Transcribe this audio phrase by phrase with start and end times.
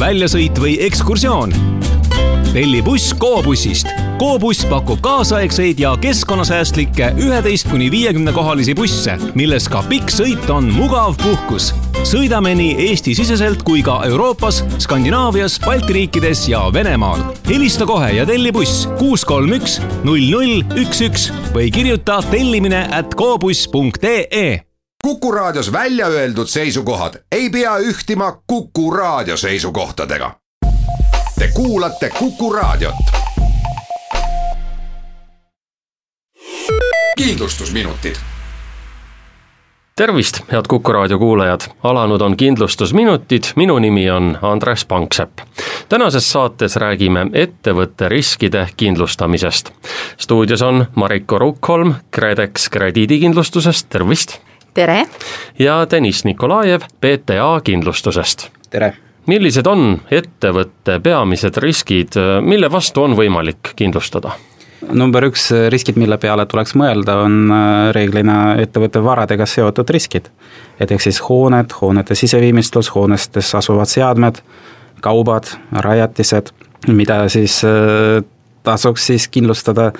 [0.00, 1.52] väljasõit või ekskursioon.
[2.52, 3.86] telli buss Go-bussist.
[4.18, 10.70] Go-buss pakub kaasaegseid ja keskkonnasäästlikke üheteist kuni viiekümne kohalisi busse, milles ka pikk sõit on
[10.72, 11.74] mugav puhkus.
[12.02, 17.20] sõidame nii Eesti-siseselt kui ka Euroopas, Skandinaavias, Balti riikides ja Venemaal.
[17.48, 22.88] helista kohe ja telli buss kuus kolm üks null null üks üks või kirjuta tellimine
[22.90, 24.69] at gobuss.ee
[25.02, 30.34] Kuku Raadios välja öeldud seisukohad ei pea ühtima Kuku Raadio seisukohtadega.
[31.38, 32.94] Te kuulate Kuku Raadiot.
[37.16, 38.14] kindlustusminutid
[39.96, 45.38] tervist, head Kuku raadio kuulajad, alanud on kindlustusminutid, minu nimi on Andres Panksepp.
[45.88, 49.70] tänases saates räägime ettevõtte riskide kindlustamisest.
[50.18, 54.40] stuudios on Mariko Rukkholm KredEx krediidikindlustusest, tervist
[54.74, 55.04] tere!
[55.58, 58.50] ja Deniss Nikolajev PTA kindlustusest.
[58.70, 58.94] tere!
[59.26, 64.32] millised on ettevõtte peamised riskid, mille vastu on võimalik kindlustada?
[64.92, 70.30] number üks riskid, mille peale tuleks mõelda, on äh, reeglina ettevõtte varadega seotud riskid.
[70.80, 74.40] et ehk siis hooned, hoonete siseviimistlus, hoonestes asuvad seadmed,
[75.04, 76.52] kaubad, rajatised,
[76.88, 78.22] mida siis äh,
[78.62, 79.92] tasuks siis kindlustada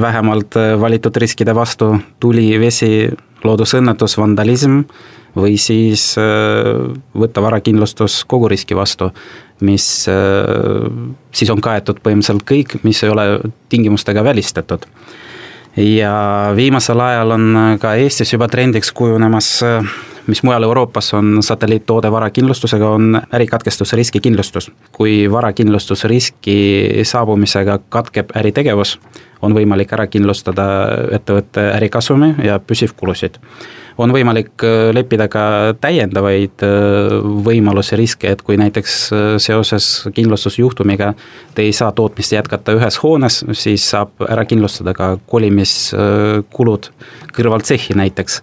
[0.00, 3.08] vähemalt äh, valitud riskide vastu, tuli, vesi,
[3.44, 4.82] loodusõnnetus, vandalism
[5.36, 6.70] või siis äh,
[7.14, 9.10] võtta varakindlustus kogu riski vastu,
[9.66, 10.88] mis äh,
[11.34, 13.28] siis on kaetud põhimõtteliselt kõik, mis ei ole
[13.68, 14.86] tingimustega välistatud.
[15.76, 19.62] ja viimasel ajal on ka Eestis juba trendiks kujunemas
[20.26, 24.70] mis mujal Euroopas on satelliittoode varakindlustusega, on ärikatkestuse riskikindlustus.
[24.92, 28.98] kui varakindlustusriski saabumisega katkeb äritegevus,
[29.42, 30.66] on võimalik ära kindlustada
[31.12, 33.38] ettevõtte ärikasumi ja püsivkulusid.
[33.98, 37.12] on võimalik äh, leppida ka täiendavaid äh,
[37.46, 41.12] võimalusi, riske, et kui näiteks äh, seoses kindlustusjuhtumiga
[41.54, 46.90] te ei saa tootmist jätkata ühes hoones, siis saab ära kindlustada ka kolimiskulud
[47.36, 48.42] kõrvaltsehhi näiteks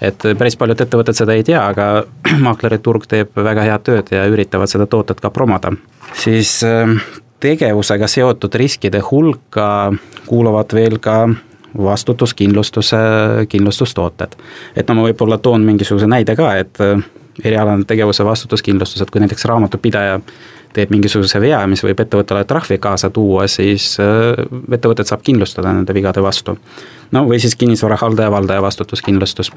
[0.00, 2.04] et päris paljud ettevõtted seda ei tea, aga
[2.46, 5.72] maaklerite teeb väga head tööd ja üritavad seda toodet ka promoda.
[6.14, 6.98] siis ähm,
[7.40, 9.92] tegevusega seotud riskide hulka
[10.26, 11.28] kuuluvad veel ka
[11.78, 12.96] vastutuskindlustuse,
[13.48, 14.36] kindlustustooted.
[14.76, 17.02] et no ma võib-olla toon mingisuguse näide ka, et äh,
[17.44, 20.20] erialane tegevuse vastutuskindlustus, et kui näiteks raamatupidaja
[20.76, 24.38] teeb mingisuguse vea, mis võib ettevõttele trahvi kaasa tuua, siis äh,
[24.74, 26.58] ettevõtet saab kindlustada nende vigade vastu.
[27.12, 29.52] no või siis kinnisvara haldaja, valdaja vastutuskindlustus.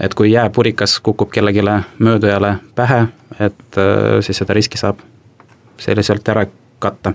[0.00, 1.64] et kui jääpurikas kukub kellelegi
[1.98, 3.06] möödujale pähe,
[3.40, 5.02] et äh, siis seda riski saab
[5.78, 6.46] selliselt ära
[6.78, 7.12] katta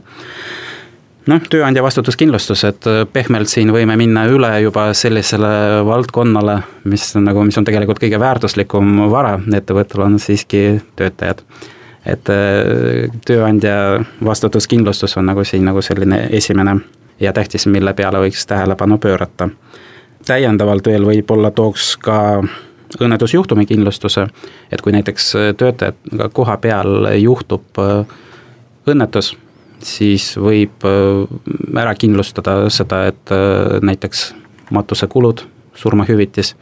[1.27, 7.27] noh, tööandja vastutuskindlustus, et äh, pehmelt siin võime minna üle juba sellisele valdkonnale, mis on
[7.29, 11.43] nagu, mis on tegelikult kõige väärtuslikum vara ettevõttel, on siiski töötajad
[12.05, 16.75] et äh, tööandja vastutuskindlustus on nagu siin nagu selline esimene
[17.21, 19.49] ja tähtis, mille peale võiks tähelepanu pöörata.
[20.25, 22.43] täiendavalt veel võib-olla tooks ka
[23.01, 24.27] õnnetusjuhtumi kindlustuse,
[24.71, 28.05] et kui näiteks töötajaga koha peal juhtub äh,
[28.87, 29.35] õnnetus,
[29.83, 33.35] siis võib äh, ära kindlustada seda, et
[33.81, 34.33] näiteks
[34.71, 35.45] matusekulud,
[35.75, 36.55] surmahüvitis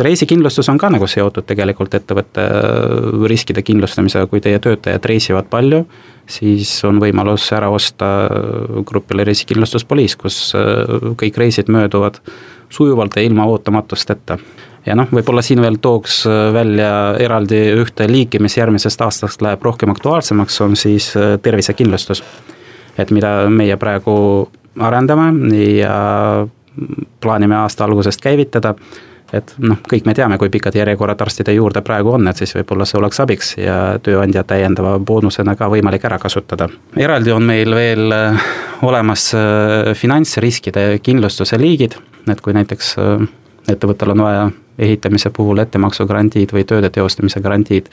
[0.00, 5.82] reisikindlustus on ka nagu seotud tegelikult ettevõtte äh, riskide kindlustamisega, kui teie töötajad reisivad palju,
[6.30, 8.08] siis on võimalus ära osta
[8.88, 12.20] grupile reisikindlustuspoliis, kus äh, kõik reisid mööduvad
[12.72, 14.38] sujuvalt ja ilma ootamatusteta.
[14.86, 19.62] Ja noh, võib-olla siin veel tooks äh, välja eraldi ühte liiki, mis järgmisest aastast läheb
[19.62, 22.24] rohkem aktuaalsemaks, on siis tervisekindlustus.
[22.98, 24.14] et mida meie praegu
[24.78, 26.46] arendame ja
[27.20, 28.74] plaanime aasta algusest käivitada
[29.32, 32.86] et noh, kõik me teame, kui pikad järjekorrad arstide juurde praegu on, et siis võib-olla
[32.88, 36.68] see oleks abiks ja tööandja täiendava boonusena ka võimalik ära kasutada.
[36.96, 38.50] eraldi on meil veel äh,
[38.84, 41.96] olemas äh, finantsriskide kindlustuse liigid,
[42.28, 43.24] et kui näiteks äh,
[43.72, 44.50] ettevõttel on vaja
[44.82, 47.88] ehitamise puhul ettemaksugarantiid või tööde teostamise garantiid,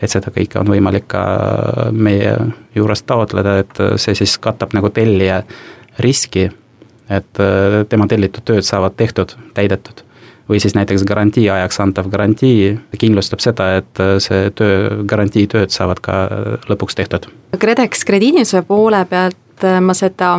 [0.00, 1.22] et seda kõike on võimalik ka
[1.92, 2.36] meie
[2.76, 5.40] juures taotleda, et see siis katab nagu tellija
[5.98, 6.46] riski,
[7.08, 7.40] et
[7.88, 10.04] tema tellitud tööd saavad tehtud, täidetud
[10.48, 16.00] või siis näiteks garantii ajaks antav garantii kindlustab seda, et äh, see töö, garantiitööd saavad
[16.04, 16.20] ka
[16.70, 17.28] lõpuks tehtud.
[17.58, 20.36] KredEx krediidinduse poole pealt äh, ma seda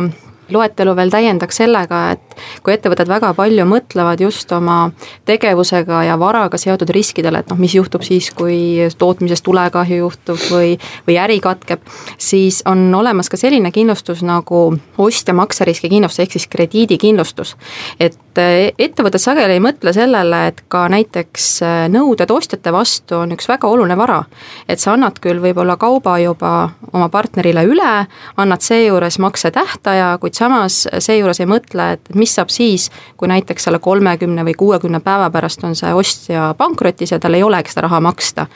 [0.52, 4.90] loetelu veel täiendaks sellega, et kui ettevõtted väga palju mõtlevad just oma
[5.28, 10.74] tegevusega ja varaga seotud riskidele, et noh, mis juhtub siis, kui tootmises tulekahju juhtub või,
[11.06, 11.84] või äri katkeb,
[12.18, 14.62] siis on olemas ka selline kindlustus nagu
[14.98, 17.56] ostja makseriski kindlustus, ehk siis krediidikindlustus.
[18.00, 23.32] et eh, ettevõtted sageli ei mõtle sellele, et ka näiteks eh, nõuded ostjate vastu on
[23.36, 24.24] üks väga oluline vara.
[24.68, 28.06] et sa annad küll võib-olla kauba juba oma partnerile üle,
[28.36, 32.88] annad seejuures maksetähtaja, kuid samas seejuures ei mõtle, et mis saab siis,
[33.20, 37.44] kui näiteks selle kolmekümne või kuuekümne päeva pärast on see ostja pankrotis ja tal ei
[37.46, 38.46] olegi seda raha maksta.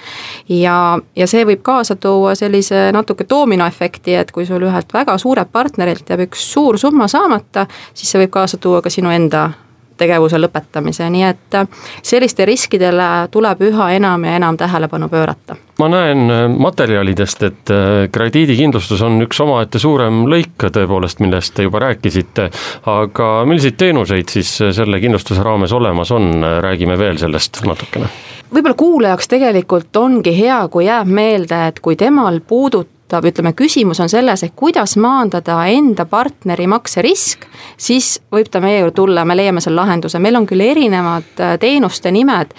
[0.48, 0.76] ja,
[1.16, 6.10] ja see võib kaasa tuua sellise natuke doominoefekti, et kui sul ühelt väga suurelt partnerilt
[6.10, 9.50] jääb üks suur summa saamata, siis see võib kaasa tuua ka sinu enda
[9.96, 11.60] tegevuse lõpetamise, nii et
[12.02, 15.56] selliste riskidele tuleb üha enam ja enam tähelepanu pöörata.
[15.78, 21.66] Ma näen äh, materjalidest, et äh, krediidikindlustus on üks omaette suurem lõik tõepoolest, millest te
[21.66, 22.48] juba rääkisite,
[22.90, 26.30] aga milliseid teenuseid siis selle kindlustuse raames olemas on,
[26.64, 28.10] räägime veel sellest natukene.
[28.54, 34.00] Võib-olla kuulajaks tegelikult ongi hea, kui jääb meelde, et kui temal puudub puudutab, ütleme, küsimus
[34.00, 37.44] on selles, et kuidas maandada enda partneri makserisk,
[37.76, 41.58] siis võib ta meie juurde tulla, me leiame selle lahenduse, meil on küll erinevad äh,
[41.60, 42.54] teenuste nimed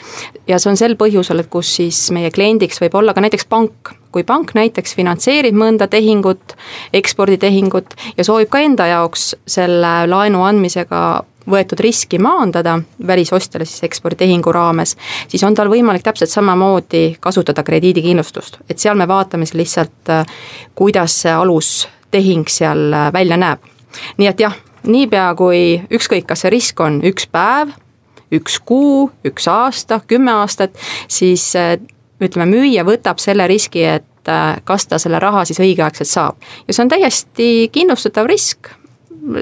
[0.48, 3.96] ja see on sel põhjusel, et kus siis meie kliendiks võib olla ka näiteks pank.
[4.16, 6.54] Kui pank näiteks finantseerib mõnda tehingut,
[6.94, 14.52] eksporditehingut ja soovib ka enda jaoks selle laenu andmisega võetud riski maandada välisostjale siis eksporditehingu
[14.52, 14.96] raames,
[15.28, 20.26] siis on tal võimalik täpselt samamoodi kasutada krediidikindlustust, et seal me vaatame siis lihtsalt, äh,
[20.76, 23.60] kuidas see alustehing seal äh, välja näeb.
[24.18, 27.72] nii et jah, niipea kui ükskõik, kas see risk on üks päev,
[28.34, 30.78] üks kuu, üks aasta, kümme aastat,
[31.08, 31.78] siis äh,
[32.22, 34.04] ütleme, müüja võtab selle riski, et
[34.66, 36.40] kas ta selle raha siis õigeaegselt saab.
[36.66, 38.72] Ja see on täiesti kindlustatav risk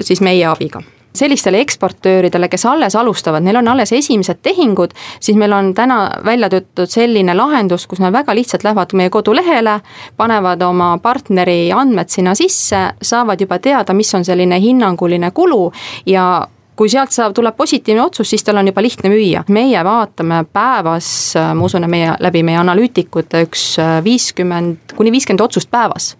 [0.04, 0.82] siis meie abiga
[1.14, 6.50] sellistele eksportööridele, kes alles alustavad, neil on alles esimesed tehingud, siis meil on täna välja
[6.50, 9.78] töötatud selline lahendus, kus nad väga lihtsalt lähevad meie kodulehele,
[10.16, 15.72] panevad oma partneri andmed sinna sisse, saavad juba teada, mis on selline hinnanguline kulu
[16.06, 19.44] ja kui sealt saab, tuleb positiivne otsus, siis tal on juba lihtne müüa.
[19.48, 21.08] meie vaatame päevas,
[21.54, 23.64] ma usun, et meie, läbi meie analüütikute üks
[24.04, 26.16] viiskümmend, kuni viiskümmend otsust päevas.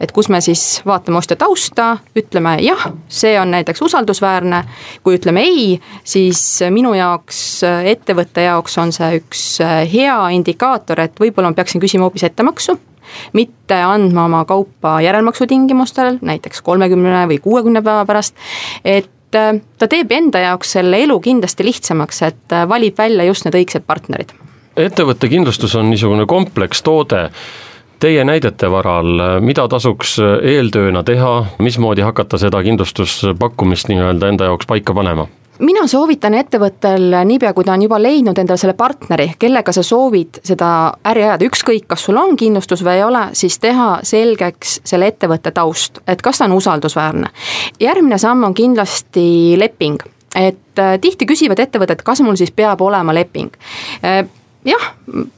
[0.00, 4.64] et kus me siis vaatame ostja tausta, ütleme jah, see on näiteks usaldusväärne,
[5.02, 9.44] kui ütleme ei, siis minu jaoks, ettevõtte jaoks on see üks
[9.92, 12.78] hea indikaator, et võib-olla ma peaksin küsima hoopis ettemaksu
[13.32, 18.36] mitte andma oma kaupa järelmaksu tingimustel, näiteks kolmekümne või kuuekümne päeva pärast,
[18.84, 23.46] et Äh, ta teeb enda jaoks selle elu kindlasti lihtsamaks, et äh, valib välja just
[23.46, 24.32] need õigsed partnerid.
[24.76, 27.28] ettevõtte kindlustus on niisugune komplekstoode
[27.98, 34.94] teie näidete varal, mida tasuks eeltööna teha, mismoodi hakata seda kindlustuspakkumist nii-öelda enda jaoks paika
[34.94, 35.26] panema?
[35.58, 40.40] Mina soovitan ettevõttel, niipea kui ta on juba leidnud endale selle partneri, kellega sa soovid
[40.46, 40.70] seda
[41.10, 45.52] äri ajada, ükskõik, kas sul on kindlustus või ei ole, siis teha selgeks selle ettevõtte
[45.54, 47.30] taust, et kas ta on usaldusväärne.
[47.80, 50.02] järgmine samm on kindlasti leping
[50.36, 53.54] et äh, tihti küsivad ettevõtted, kas mul siis peab olema leping
[54.04, 54.26] äh,
[54.68, 54.90] jah,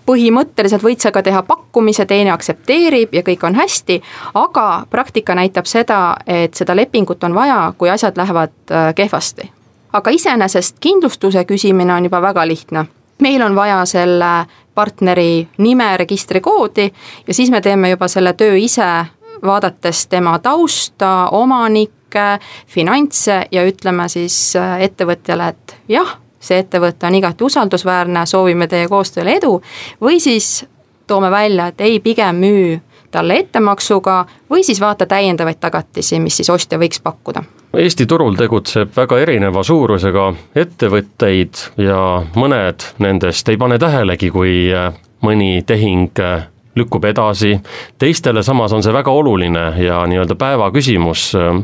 [0.08, 4.00] põhimõtteliselt võid sa ka teha pakkumise, teine aktsepteerib ja kõik on hästi,
[4.40, 9.52] aga praktika näitab seda, et seda lepingut on vaja, kui asjad lähevad äh, kehvasti
[9.92, 12.84] aga iseenesest kindlustuse küsimine on juba väga lihtne.
[13.20, 16.92] meil on vaja selle partneri nime, registrikoodi
[17.26, 19.06] ja siis me teeme juba selle töö ise,
[19.44, 27.14] vaadates tema tausta, omanikke, finantse ja ütleme siis äh, ettevõtjale, et jah, see ettevõte on
[27.14, 29.60] igati usaldusväärne, soovime teie koostööle edu,
[30.00, 30.64] või siis
[31.06, 32.78] toome välja, et ei, pigem müü
[33.11, 37.43] talle ettemaksuga või siis vaata täiendavaid tagatisi, mis siis ostja võiks pakkuda.
[37.76, 42.00] Eesti turul tegutseb väga erineva suurusega ettevõtteid ja
[42.35, 44.90] mõned nendest ei pane tähelegi, kui äh,
[45.23, 47.55] mõni tehing äh, lükkub edasi,
[47.99, 51.62] teistele samas on see väga oluline ja nii-öelda päeva küsimus äh,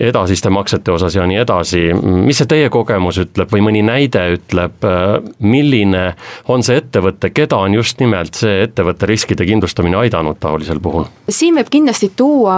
[0.00, 4.86] edasiste maksete osas ja nii edasi, mis see teie kogemus ütleb või mõni näide ütleb,
[5.44, 6.04] milline
[6.48, 11.08] on see ettevõte, keda on just nimelt see ettevõtte riskide kindlustamine aidanud taolisel puhul?
[11.28, 12.56] siin võib kindlasti tuua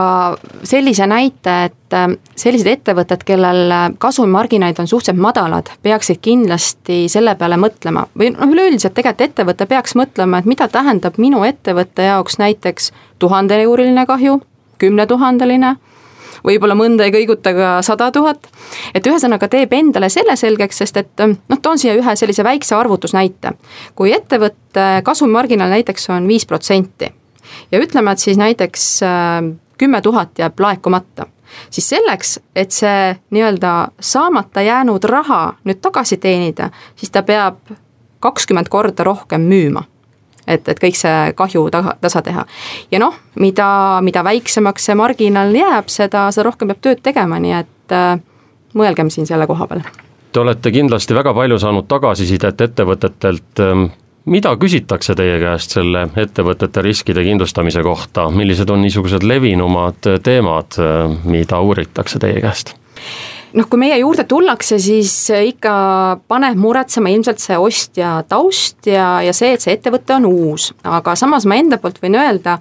[0.62, 2.08] sellise näite, et äh,
[2.38, 8.94] sellised ettevõtted, kellel kasumimarginaalid on suhteliselt madalad, peaksid kindlasti selle peale mõtlema või noh, üleüldiselt
[8.94, 14.40] tegelikult ettevõte peaks mõtlema, et mida tähendab minu ettevõtte jaoks näiteks tuhandeeuriline kahju,
[14.78, 15.76] kümnetuhandeline
[16.46, 18.48] võib-olla mõnda ei kõiguta ka sada tuhat.
[18.94, 23.52] et ühesõnaga teeb endale selle selgeks, sest et noh, toon siia ühe sellise väikse arvutusnäite.
[23.94, 27.12] kui ettevõtte kasumimarginaal näiteks on viis protsenti
[27.72, 31.26] ja ütleme, et siis näiteks äh, kümme tuhat jääb laekumata
[31.70, 37.58] siis selleks, et see nii-öelda saamata jäänud raha nüüd tagasi teenida, siis ta peab
[38.20, 39.84] kakskümmend korda rohkem müüma
[40.46, 42.44] et, et kõik see kahju taha, tasa teha.
[42.90, 47.56] ja noh, mida, mida väiksemaks see marginaal jääb, seda, seda rohkem peab tööd tegema, nii
[47.58, 48.20] et äh,
[48.78, 49.82] mõelgem siin selle koha peal.
[50.32, 53.60] Te olete kindlasti väga palju saanud tagasisidet ettevõtetelt,
[54.32, 60.78] mida küsitakse teie käest selle ettevõtete riskide kindlustamise kohta, millised on niisugused levinumad teemad,
[61.28, 62.72] mida uuritakse teie käest?
[63.58, 65.74] Noh, kui meie juurde tullakse, siis ikka
[66.30, 71.16] paneb muretsema ilmselt see ostja taust ja, ja see, et see ettevõte on uus, aga
[71.18, 72.58] samas ma enda poolt võin öelda,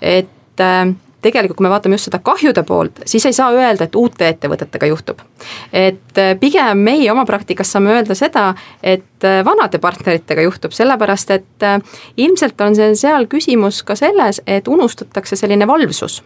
[0.00, 0.92] et äh,
[1.26, 4.90] tegelikult, kui me vaatame just seda kahjude poolt, siis ei saa öelda, et uute ettevõtetega
[4.92, 5.24] juhtub.
[5.72, 8.52] et äh, pigem meie oma praktikas saame öelda seda,
[8.82, 11.68] et äh, vanade partneritega juhtub, sellepärast et
[12.16, 16.22] ilmselt on see seal küsimus ka selles, et unustatakse selline valvsus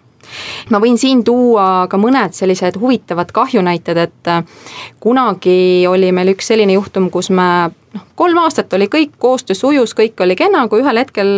[0.71, 4.33] ma võin siin tuua ka mõned sellised huvitavad kahjunäited, et
[5.01, 9.95] kunagi oli meil üks selline juhtum, kus me noh, kolm aastat oli kõik, koostöö sujus,
[9.99, 11.37] kõik oli kena, kui ühel hetkel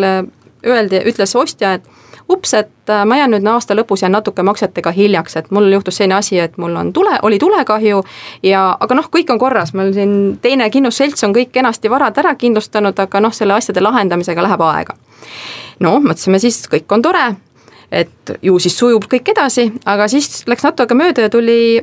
[0.67, 1.89] öeldi, ütles ostja, et
[2.33, 5.99] ups, et äh, ma jään nüüd aasta lõpus jään natuke maksetega hiljaks, et mul juhtus
[6.01, 8.03] selline asi, et mul on tule, oli tulekahju
[8.47, 12.35] ja aga noh, kõik on korras, meil siin teine kindlustusselts on kõik kenasti varad ära
[12.39, 14.97] kindlustanud, aga noh, selle asjade lahendamisega läheb aega.
[15.81, 17.27] no mõtlesime siis, kõik on tore,
[17.93, 21.83] et ju siis sujub kõik edasi, aga siis läks natuke mööda ja tuli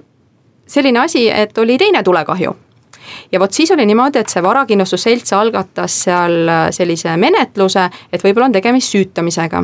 [0.69, 2.55] selline asi, et oli teine tulekahju
[3.31, 8.49] ja vot siis oli niimoodi, et see varakindlustusselts algatas seal äh, sellise menetluse, et võib-olla
[8.49, 9.63] on tegemist süütamisega.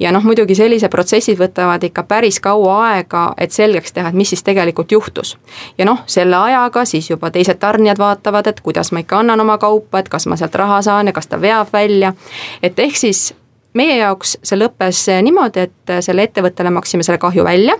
[0.00, 4.28] ja noh, muidugi sellised protsessid võtavad ikka päris kaua aega, et selgeks teha, et mis
[4.28, 5.36] siis tegelikult juhtus.
[5.78, 9.58] ja noh, selle ajaga siis juba teised tarnijad vaatavad, et kuidas ma ikka annan oma
[9.58, 12.14] kaupa, et kas ma sealt raha saan ja kas ta veab välja,
[12.62, 13.32] et ehk siis
[13.74, 17.76] meie jaoks see lõppes niimoodi, et selle ettevõttele maksime selle kahju välja,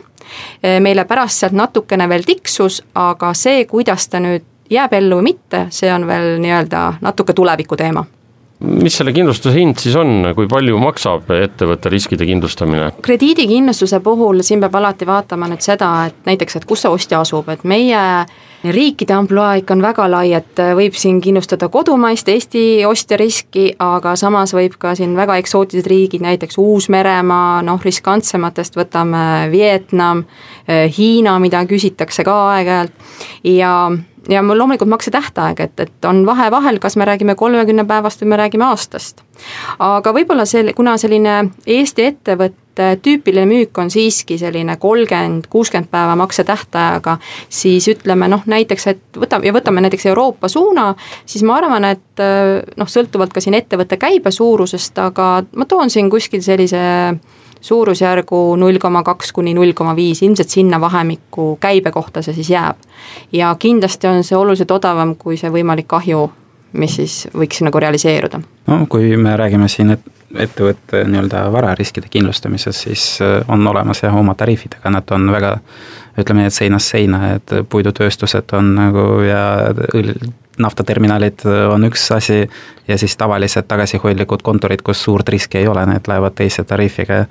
[0.85, 5.67] meile pärast sealt natukene veel tiksus, aga see, kuidas ta nüüd jääb ellu või mitte,
[5.73, 8.05] see on veel nii-öelda natuke tuleviku teema.
[8.59, 12.91] Mis selle kindlustuse hind siis on, kui palju maksab ettevõtte riskide kindlustamine?
[13.07, 17.49] krediidikindlustuse puhul siin peab alati vaatama nüüd seda, et näiteks, et kus see ostja asub,
[17.55, 18.01] et meie
[18.65, 24.17] riikide ampluaa ikka on väga lai, et võib siin kindlustada kodumaist Eesti ostja riski, aga
[24.19, 30.25] samas võib ka siin väga eksootilised riigid, näiteks Uus-Meremaa, noh riskantsematest võtame Vietnam,
[30.69, 33.11] Hiina, mida küsitakse ka aeg-ajalt.
[33.47, 33.73] Ja
[34.29, 38.33] ja mul loomulikult maksetähtaeg, et, et on vahe vahel, kas me räägime kolmekümne päevast või
[38.35, 39.23] me räägime aastast.
[39.79, 46.17] aga võib-olla see, kuna selline Eesti ettevõtte tüüpiline müük on siiski selline kolmkümmend, kuuskümmend päeva
[46.17, 50.93] maksetähtajaga, siis ütleme noh, näiteks, et võtame ja võtame näiteks Euroopa suuna,
[51.27, 52.25] siis ma arvan, et
[52.77, 56.79] noh, sõltuvalt ka siin ettevõtte käibe suurusest, aga ma toon siin kuskil sellise
[57.61, 62.51] suurusjärgu null koma kaks kuni null koma viis, ilmselt sinna vahemikku käibe kohta see siis
[62.51, 62.77] jääb.
[63.33, 66.29] ja kindlasti on see oluliselt odavam kui see võimalik kahju,
[66.73, 68.41] mis siis võiks nagu realiseeruda.
[68.67, 74.17] no kui me räägime siin, et ettevõtte nii-öelda varariskide kindlustamises, siis äh, on olemas jah
[74.17, 75.57] oma tariifid, aga nad on väga
[76.19, 79.43] ütleme nii, et seinast seina, et puidutööstused on nagu ja
[79.95, 80.15] õl-,
[80.63, 82.43] naftaterminalid on üks asi
[82.89, 87.25] ja siis tavalised tagasihoidlikud kontorid, kus suurt riski ei ole, need lähevad teise tariifiga.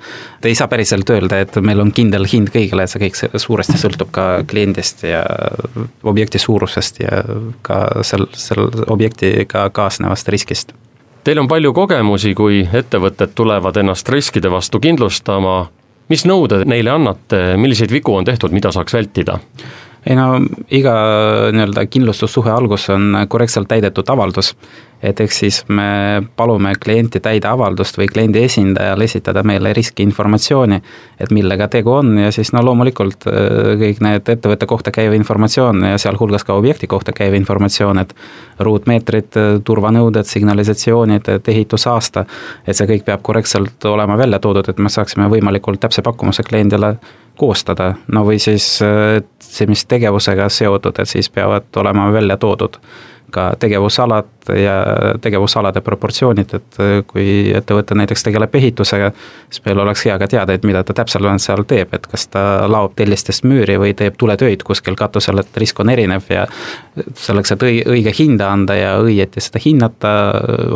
[0.44, 4.12] Ei saa päriselt öelda, et meil on kindel hind kõigile, et see kõik suuresti sõltub
[4.14, 5.22] ka kliendist ja
[6.02, 7.22] objekti suurusest ja
[7.62, 10.76] ka sel, sel objektiga kaasnevast riskist.
[11.24, 15.58] Teil on palju kogemusi, kui ettevõtted tulevad ennast riskide vastu kindlustama,
[16.08, 19.38] mis nõude neile annate, milliseid vigu on tehtud, mida saaks vältida?
[20.08, 20.38] Ei no
[20.72, 20.94] iga
[21.52, 24.54] nii-öelda kindlustussuhe algus on korrektselt täidetud avaldus.
[25.02, 30.80] et ehk siis me palume klienti täida avaldust või kliendi esindajal esitada meile riskiinformatsiooni,
[31.20, 35.84] et millega tegu on ja siis no loomulikult äh, kõik need ettevõtte kohta käiv informatsioon
[35.92, 38.14] ja sealhulgas ka objekti kohta käiv informatsioon, et
[38.58, 42.26] ruutmeetrid, turvanõuded, signalisatsioonid, et ehitusaasta,
[42.66, 46.96] et see kõik peab korrektselt olema välja toodud, et me saaksime võimalikult täpse pakkumuse kliendile
[47.38, 52.80] koostada, no või siis see, mis tegevusega seotud, et siis peavad olema välja toodud
[53.30, 54.74] ka tegevusalad ja
[55.20, 59.10] tegevusalade proportsioonid, et kui ettevõte näiteks tegeleb ehitusega,
[59.50, 62.42] siis meil oleks hea ka teada, et mida ta täpselt seal teeb, et kas ta
[62.70, 66.46] laob tellistest müüri või teeb tuletöid kuskil katusel, et risk on erinev ja
[67.18, 70.12] selleks, et õige hinda anda ja õieti seda hinnata,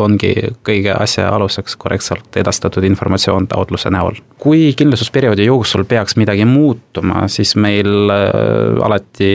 [0.03, 0.35] ongi
[0.67, 4.21] kõige asja aluseks korrektselt edastatud informatsioon taotluse näol.
[4.43, 9.31] kui kindlustusperioodi jooksul peaks midagi muutuma, siis meil äh, alati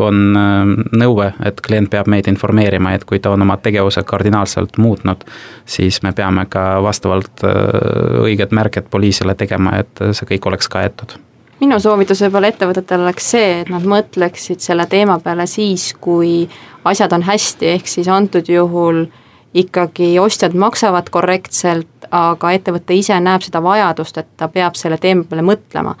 [0.00, 2.55] on äh, nõue, et klient peab meid informeerima,
[2.94, 5.24] et kui ta on oma tegevuse kardinaalselt muutnud,
[5.64, 11.18] siis me peame ka vastavalt äh, õiged märked poliisile tegema, et see kõik oleks kaetud.
[11.60, 16.48] Minu soovitus võib-olla ettevõtetele oleks see, et nad mõtleksid selle teema peale siis, kui
[16.84, 19.06] asjad on hästi, ehk siis antud juhul
[19.56, 25.24] ikkagi ostjad maksavad korrektselt, aga ettevõte ise näeb seda vajadust, et ta peab selle teema
[25.26, 25.94] peale mõtlema.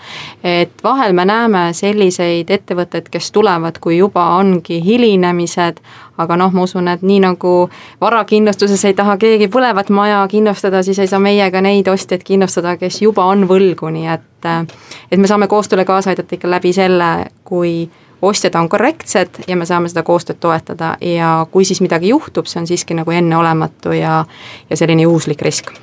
[0.44, 5.80] et vahel me näeme selliseid ettevõtteid, kes tulevad, kui juba ongi hilinemised,
[6.18, 7.70] aga noh, ma usun, et nii nagu
[8.00, 12.76] varakindlustuses ei taha keegi põlevat maja kindlustada, siis ei saa meie ka neid ostjaid kindlustada,
[12.76, 17.32] kes juba on võlgu, nii et et me saame koostööle kaasa aidata ikka läbi selle,
[17.44, 17.88] kui
[18.22, 22.60] ostjad on korrektsed ja me saame seda koostööd toetada ja kui siis midagi juhtub, see
[22.60, 24.24] on siiski nagu enneolematu ja,
[24.70, 25.74] ja selline juhuslik risk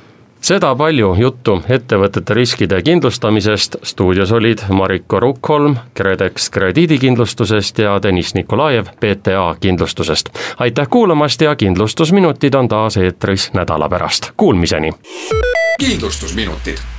[0.43, 8.91] seda palju juttu ettevõtete riskide kindlustamisest, stuudios olid Mariko Rukkholm KredEx krediidikindlustusest ja Deniss Nikolajev
[8.99, 10.29] PTA kindlustusest.
[10.59, 14.91] aitäh kuulamast ja kindlustusminutid on taas eetris nädala pärast, kuulmiseni!
[15.79, 16.92] kindlustusminutid